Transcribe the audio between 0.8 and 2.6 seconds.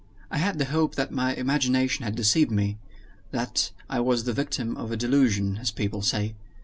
that my imagination had deceived